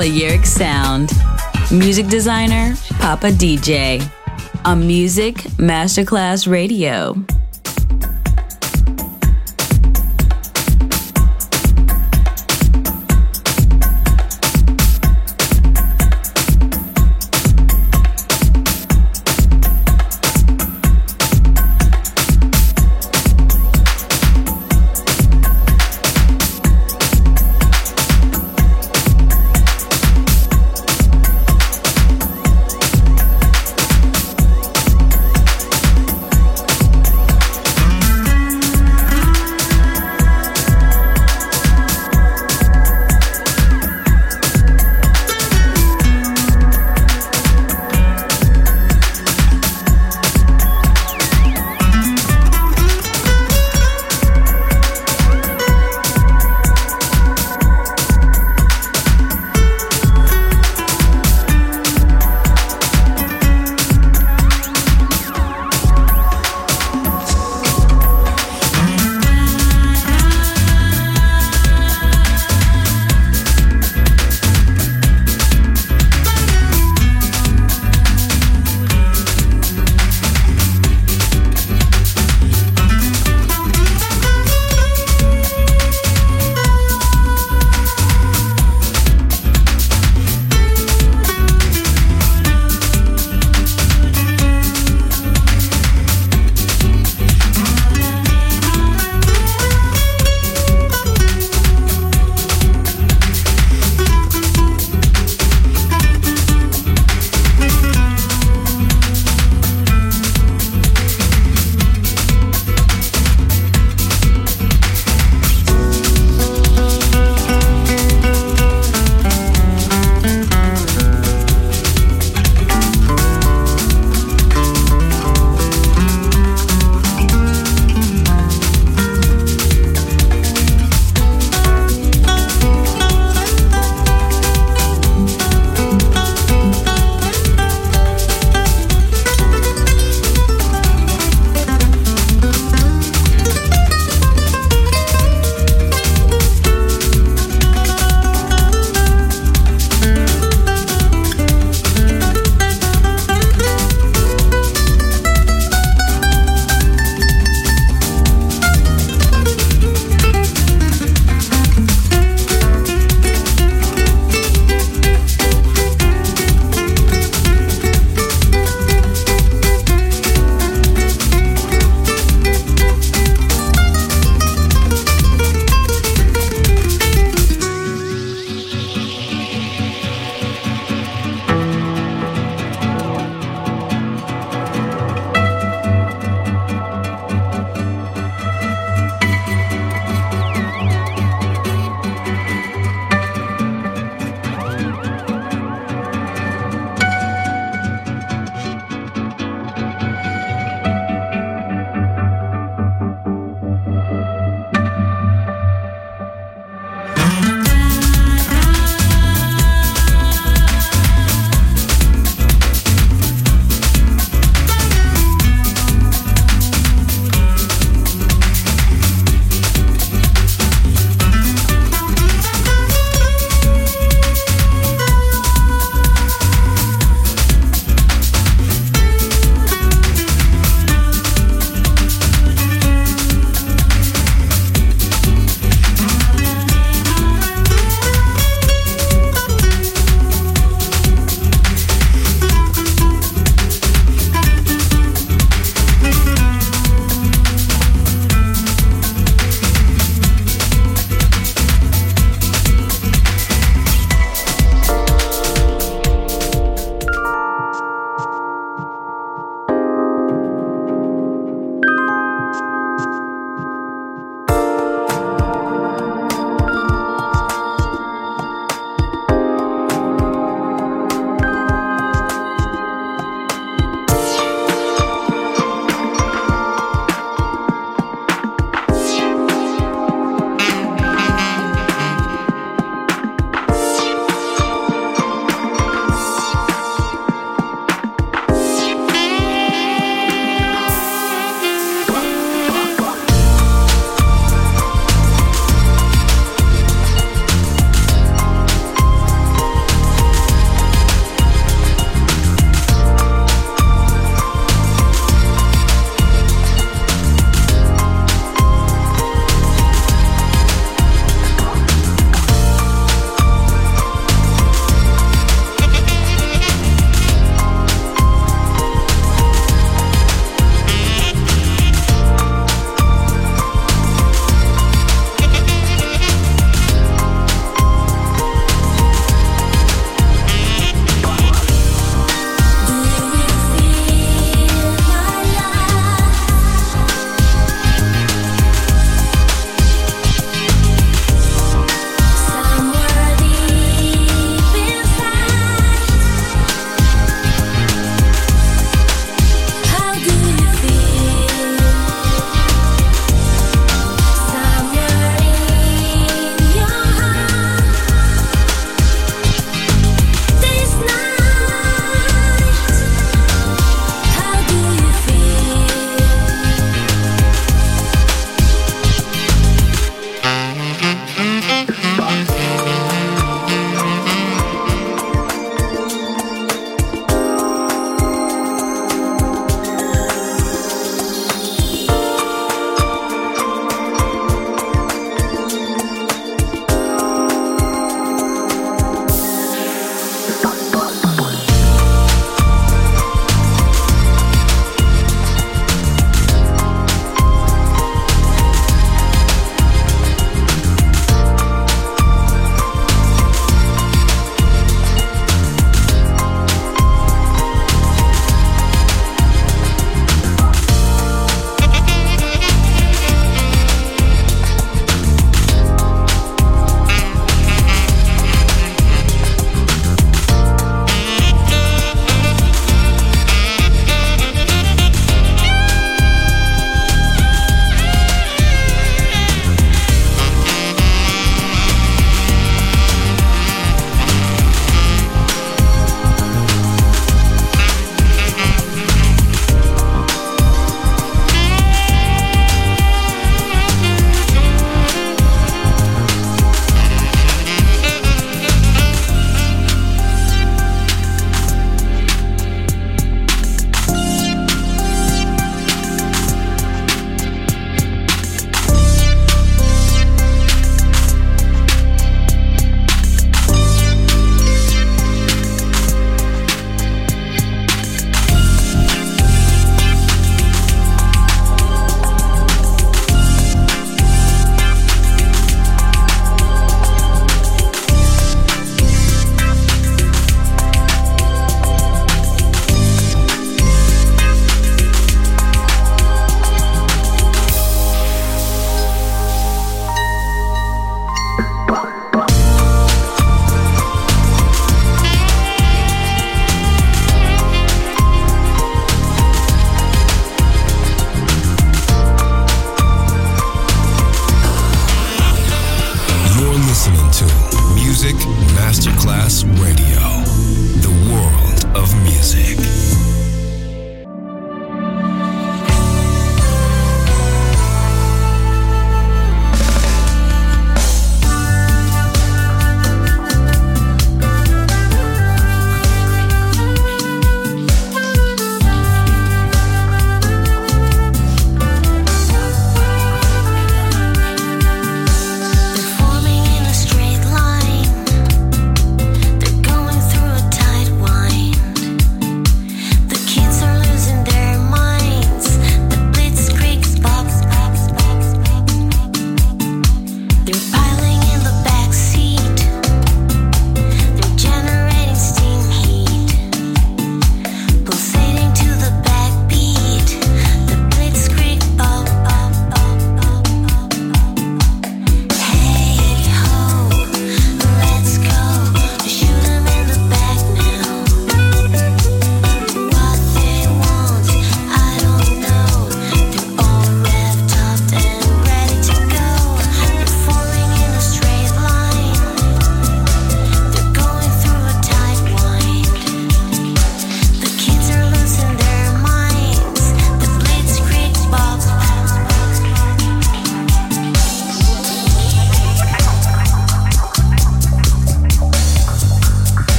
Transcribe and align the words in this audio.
Balearic 0.00 0.46
sound. 0.46 1.10
Music 1.70 2.06
designer, 2.06 2.74
Papa 3.00 3.30
DJ. 3.30 4.00
On 4.64 4.76
Music 4.86 5.44
Masterclass 5.58 6.46
Radio. 6.46 7.14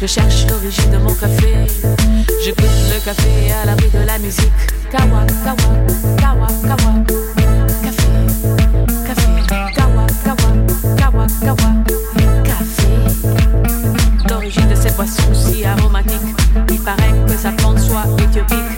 Je 0.00 0.06
cherche 0.06 0.46
l'origine 0.48 0.90
de 0.90 0.96
mon 0.96 1.12
café. 1.14 1.66
Je 2.42 2.50
goûte 2.52 2.64
le 2.90 3.04
café 3.04 3.52
à 3.52 3.66
l'abri 3.66 3.90
de 3.90 3.98
la 4.06 4.18
musique. 4.18 4.50
Kawa, 4.90 5.26
kawa, 5.44 5.56
kawa, 6.18 6.46
kawa. 6.62 6.92
Café, 7.82 8.08
café, 9.06 9.28
kawa, 9.74 10.06
kawa, 10.24 10.50
kawa, 10.96 11.26
kawa. 11.42 11.70
Café. 12.44 12.92
L'origine 14.30 14.68
de 14.68 14.74
cette 14.74 14.96
boisson 14.96 15.34
si 15.34 15.64
aromatique. 15.64 16.20
Il 16.70 16.80
paraît 16.80 17.12
que 17.26 17.36
sa 17.36 17.52
plante 17.52 17.78
soit 17.78 18.06
éthiopique. 18.22 18.73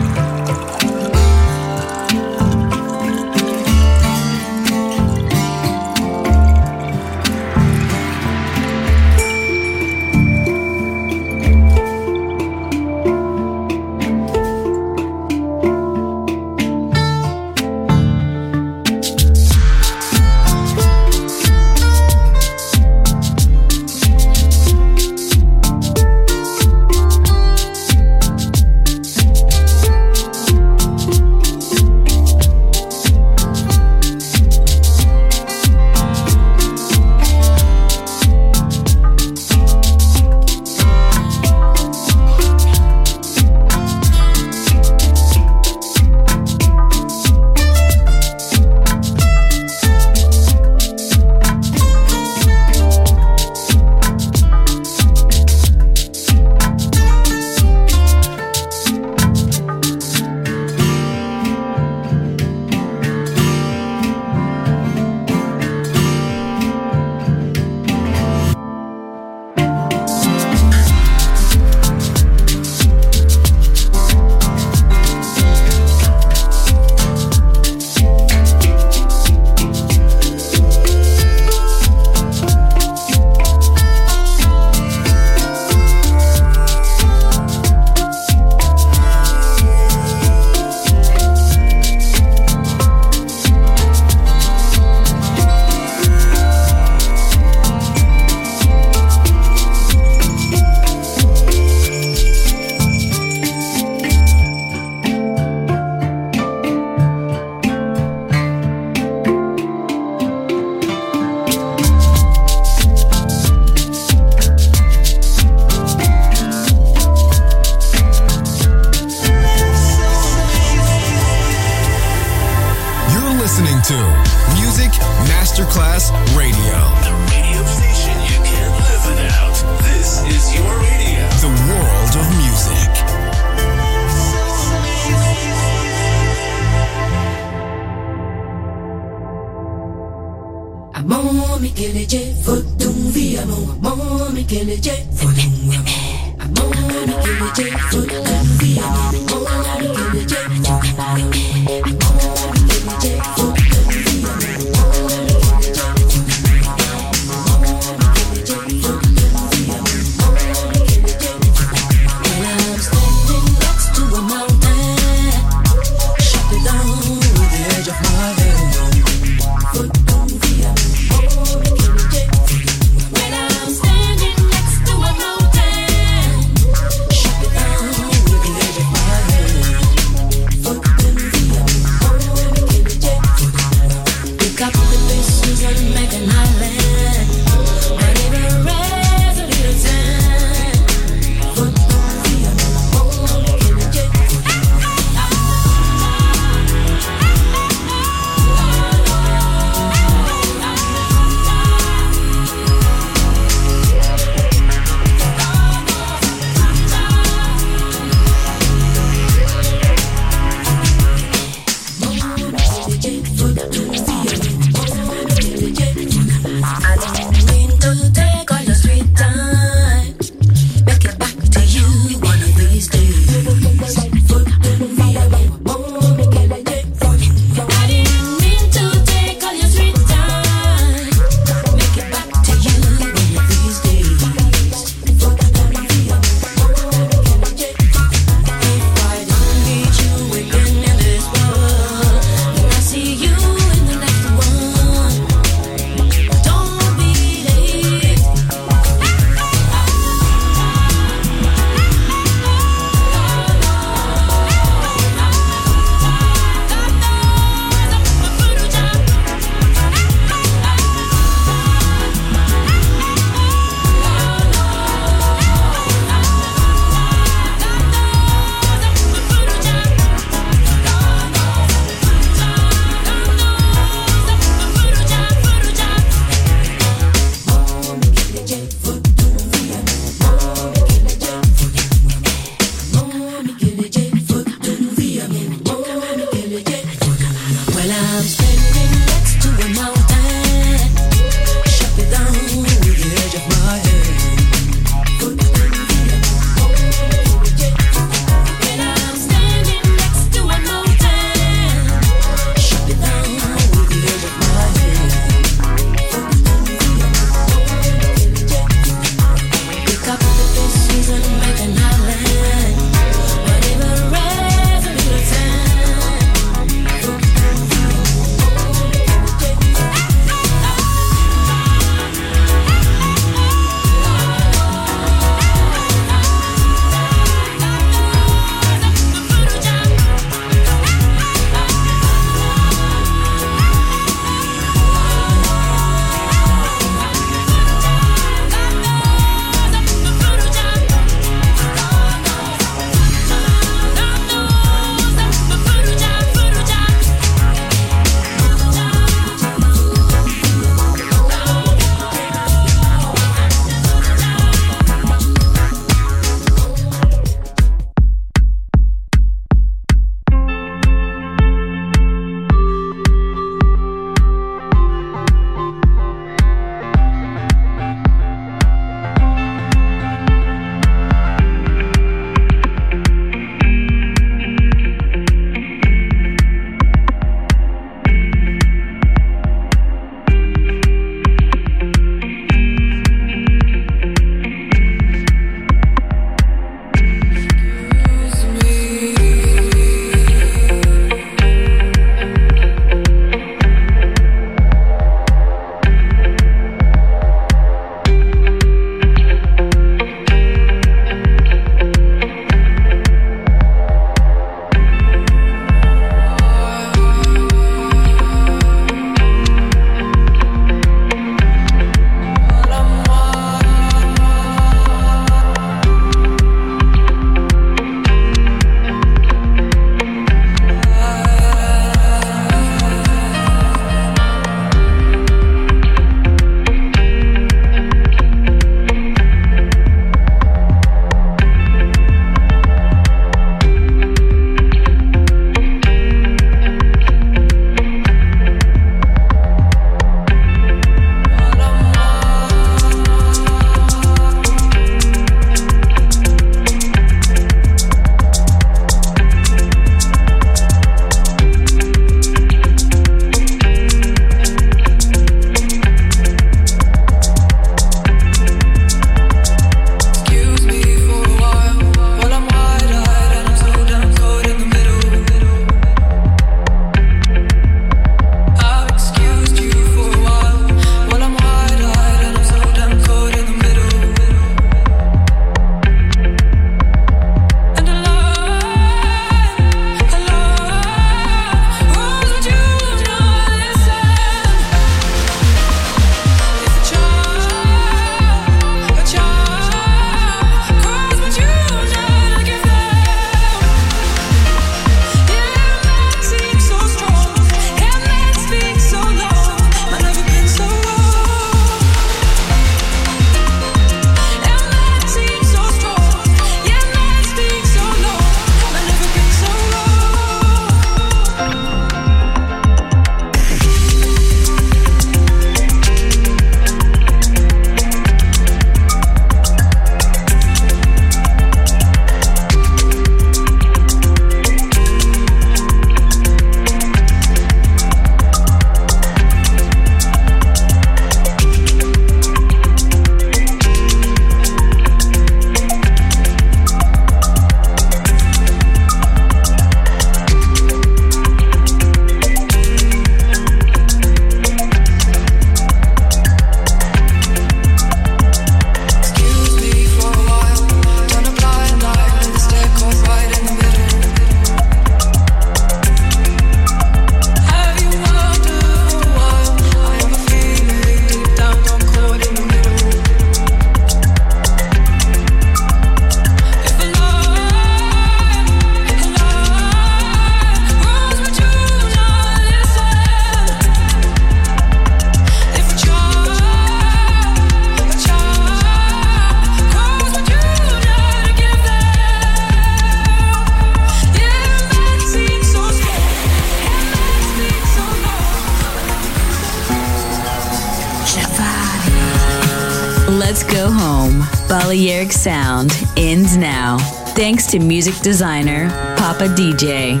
Music 597.90 598.04
designer 598.04 598.68
Papa 598.96 599.24
DJ. 599.24 600.00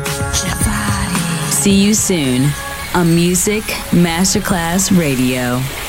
See 1.50 1.84
you 1.84 1.92
soon 1.92 2.48
on 2.94 3.12
Music 3.16 3.64
Masterclass 3.90 4.96
Radio. 4.96 5.79